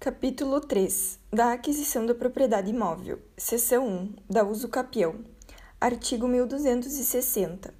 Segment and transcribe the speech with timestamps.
[0.00, 3.18] Capítulo 3 da aquisição da propriedade imóvel.
[3.36, 5.16] Seção 1 da uso capião.
[5.80, 7.74] Artigo 1260.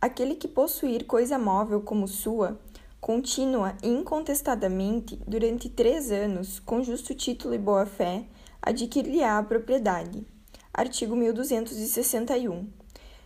[0.00, 2.60] Aquele que possuir coisa móvel como sua,
[3.00, 8.24] contínua e incontestadamente durante três anos, com justo título e boa-fé,
[8.62, 10.24] adquirir-lhe-á a propriedade.
[10.72, 12.68] Artigo 1261.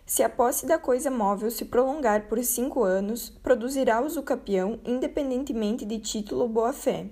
[0.06, 5.84] Se a posse da coisa móvel se prolongar por cinco anos, produzirá uso capião independentemente
[5.84, 7.10] de título ou boa-fé.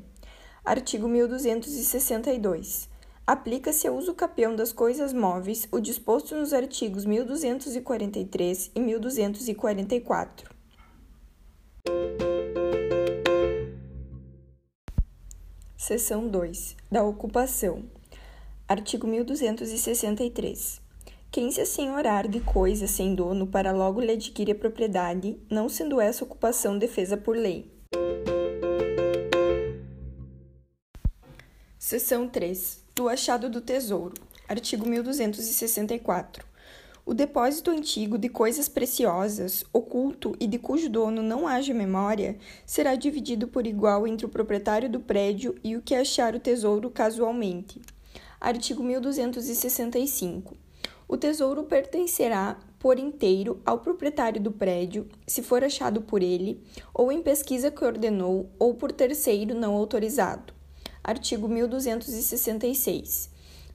[0.67, 2.89] Artigo 1262.
[3.25, 10.51] Aplica-se ao uso capião das coisas móveis o disposto nos artigos 1243 e 1244.
[15.77, 16.77] Seção 2.
[16.91, 17.85] Da ocupação.
[18.67, 20.83] Artigo 1263.
[21.31, 26.01] Quem se assenhorar de coisa sem dono para logo lhe adquirir a propriedade, não sendo
[26.01, 27.76] essa ocupação defesa por lei.
[31.87, 32.83] Seção 3.
[32.97, 34.15] Do achado do tesouro.
[34.49, 36.45] Artigo 1264.
[37.05, 42.97] O depósito antigo de coisas preciosas, oculto e de cujo dono não haja memória, será
[42.97, 47.81] dividido por igual entre o proprietário do prédio e o que achar o tesouro casualmente.
[48.41, 50.57] Artigo 1265.
[51.07, 56.61] O tesouro pertencerá por inteiro ao proprietário do prédio, se for achado por ele,
[56.93, 60.56] ou em pesquisa que ordenou, ou por terceiro não autorizado
[61.07, 63.31] artigo 1266.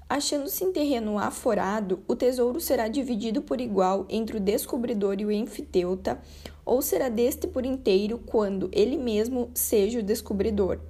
[0.09, 5.31] Achando-se em terreno aforado, o tesouro será dividido por igual entre o descobridor e o
[5.31, 6.21] enfiteuta,
[6.65, 10.81] ou será deste por inteiro quando ele mesmo seja o descobridor.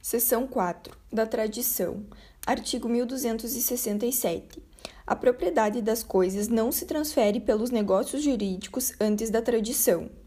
[0.00, 0.96] Seção 4.
[1.12, 2.06] Da tradição.
[2.46, 4.62] Artigo 1267.
[5.06, 10.21] A propriedade das coisas não se transfere pelos negócios jurídicos antes da tradição.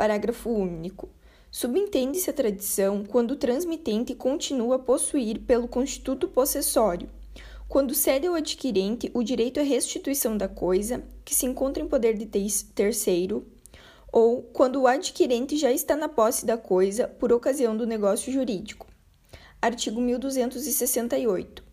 [0.00, 1.10] Parágrafo único.
[1.50, 7.06] Subentende-se a tradição quando o transmitente continua a possuir pelo constituto possessório,
[7.68, 12.16] quando cede ao adquirente o direito à restituição da coisa que se encontra em poder
[12.16, 12.24] de
[12.74, 13.46] terceiro,
[14.10, 18.86] ou quando o adquirente já está na posse da coisa por ocasião do negócio jurídico.
[19.60, 21.69] Artigo 1268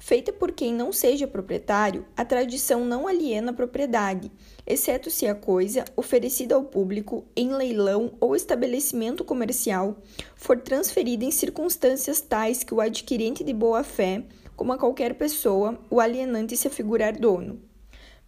[0.00, 4.32] feita por quem não seja proprietário, a tradição não aliena a propriedade,
[4.66, 9.98] exceto se a coisa, oferecida ao público em leilão ou estabelecimento comercial,
[10.34, 14.24] for transferida em circunstâncias tais que o adquirente de boa fé,
[14.56, 17.60] como a qualquer pessoa, o alienante se afigurar dono.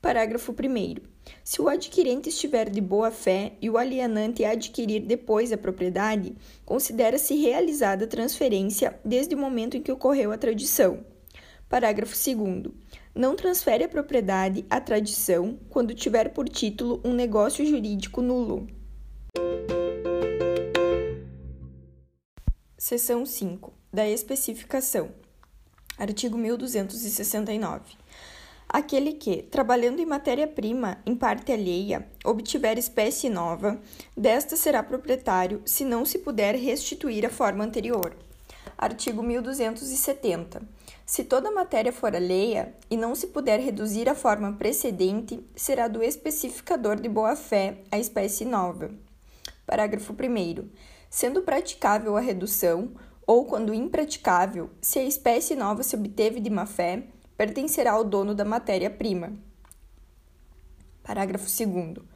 [0.00, 0.96] Parágrafo 1.
[1.42, 6.34] Se o adquirente estiver de boa fé e o alienante adquirir depois a propriedade,
[6.66, 11.11] considera-se realizada a transferência desde o momento em que ocorreu a tradição.
[11.72, 12.70] Parágrafo 2.
[13.14, 18.66] Não transfere a propriedade à tradição quando tiver por título um negócio jurídico nulo.
[22.76, 23.72] Seção 5.
[23.90, 25.12] Da especificação.
[25.96, 27.94] Artigo 1269.
[28.68, 33.80] Aquele que, trabalhando em matéria-prima em parte alheia, obtiver espécie nova,
[34.14, 38.14] desta será proprietário se não se puder restituir a forma anterior.
[38.76, 40.81] Artigo 1270.
[41.04, 46.02] Se toda matéria for alheia e não se puder reduzir a forma precedente, será do
[46.02, 48.90] especificador de boa-fé a espécie nova.
[49.66, 50.68] Parágrafo 1.
[51.10, 52.92] Sendo praticável a redução,
[53.26, 57.04] ou quando impraticável, se a espécie nova se obteve de má-fé,
[57.36, 59.32] pertencerá ao dono da matéria-prima.
[61.02, 62.11] Parágrafo 2.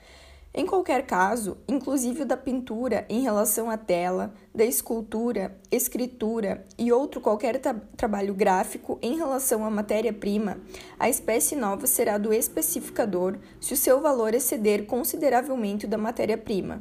[0.59, 7.21] Em qualquer caso, inclusive da pintura em relação à tela, da escultura, escritura e outro
[7.21, 10.59] qualquer tra trabalho gráfico em relação à matéria-prima,
[10.99, 16.81] a espécie nova será do especificador se o seu valor exceder consideravelmente o da matéria-prima.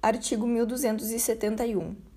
[0.00, 2.07] Artigo 1271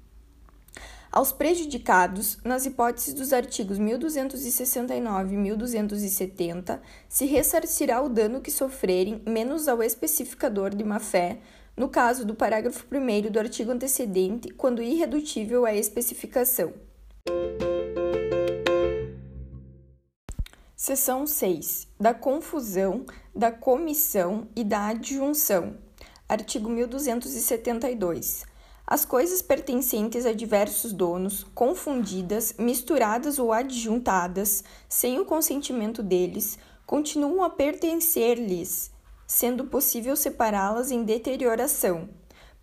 [1.11, 9.21] aos prejudicados, nas hipóteses dos artigos 1269 e 1270, se ressarcirá o dano que sofrerem,
[9.27, 11.39] menos ao especificador de má-fé,
[11.75, 16.73] no caso do parágrafo 1 do artigo antecedente, quando irredutível à especificação.
[20.75, 21.89] Seção 6.
[21.99, 23.05] Da confusão,
[23.35, 25.75] da comissão e da adjunção.
[26.27, 28.50] Artigo 1272
[28.91, 37.41] as coisas pertencentes a diversos donos, confundidas, misturadas ou adjuntadas, sem o consentimento deles, continuam
[37.41, 38.91] a pertencer-lhes,
[39.25, 42.09] sendo possível separá-las em deterioração.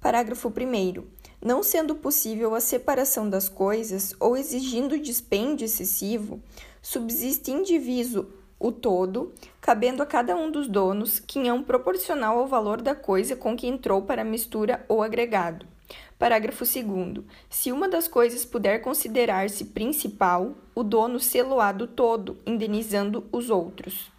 [0.02, 1.02] Parágrafo 1.
[1.42, 6.42] Não sendo possível a separação das coisas ou exigindo dispêndio excessivo,
[6.82, 8.28] subsiste indiviso
[8.60, 9.32] o todo,
[9.62, 14.02] cabendo a cada um dos donos quinhão proporcional ao valor da coisa com que entrou
[14.02, 15.77] para a mistura ou agregado.
[16.18, 17.24] Parágrafo 2.
[17.48, 24.10] Se uma das coisas puder considerar-se principal, o dono sê-lo-á do todo, indenizando os outros.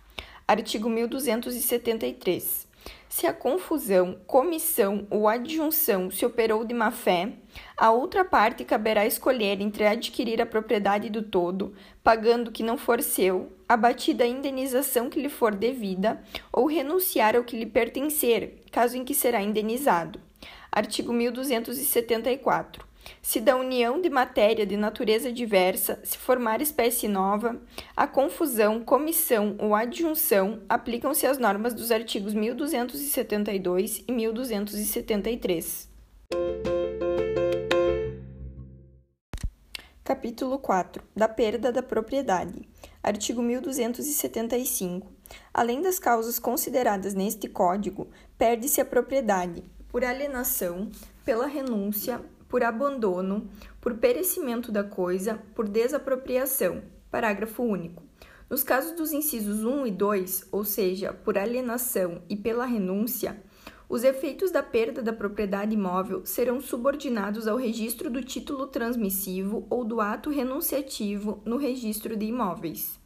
[0.47, 2.67] Artigo 1273.
[3.09, 7.33] Se a confusão, comissão ou adjunção se operou de má-fé,
[7.75, 11.73] a outra parte caberá escolher entre adquirir a propriedade do todo,
[12.03, 16.23] pagando o que não for seu, abatida a indenização que lhe for devida,
[16.53, 20.21] ou renunciar ao que lhe pertencer, caso em que será indenizado.
[20.71, 22.89] Artigo 1274.
[23.21, 27.59] Se da união de matéria de natureza diversa se formar espécie nova,
[27.95, 35.89] a confusão, comissão ou adjunção aplicam-se as normas dos artigos 1272 e 1273.
[40.03, 42.67] Capítulo 4 da perda da propriedade.
[43.01, 45.07] Artigo 1275.
[45.53, 50.89] Além das causas consideradas neste Código, perde-se a propriedade por alienação,
[51.25, 53.49] pela renúncia, por abandono,
[53.81, 56.81] por perecimento da coisa, por desapropriação.
[57.11, 58.03] Parágrafo único.
[58.49, 63.37] Nos casos dos incisos 1 e 2, ou seja, por alienação e pela renúncia,
[63.87, 69.83] os efeitos da perda da propriedade imóvel serão subordinados ao registro do título transmissivo ou
[69.83, 72.99] do ato renunciativo no registro de imóveis.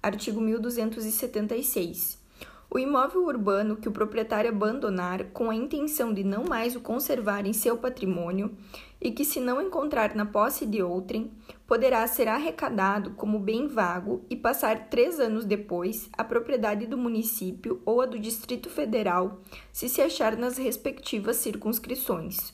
[0.00, 2.25] Artigo 1276.
[2.68, 7.46] O imóvel urbano que o proprietário abandonar com a intenção de não mais o conservar
[7.46, 8.56] em seu patrimônio
[9.00, 11.30] e que, se não encontrar na posse de outrem,
[11.66, 17.80] poderá ser arrecadado como bem vago e passar três anos depois a propriedade do município
[17.84, 19.40] ou a do Distrito Federal,
[19.72, 22.52] se se achar nas respectivas circunscrições.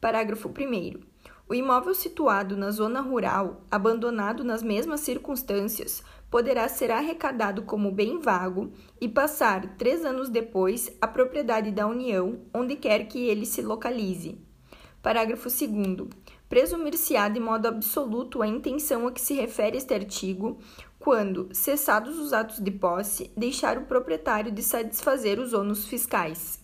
[0.00, 1.00] Parágrafo 1.
[1.48, 6.00] O imóvel situado na zona rural, abandonado nas mesmas circunstâncias,
[6.30, 12.40] poderá ser arrecadado como bem vago e passar, três anos depois, à propriedade da União,
[12.54, 14.38] onde quer que ele se localize.
[15.02, 16.08] Parágrafo 2.
[16.48, 20.58] Presumir-se-á de modo absoluto a intenção a que se refere este artigo
[20.98, 26.60] quando, cessados os atos de posse, deixar o proprietário de satisfazer os ônus fiscais.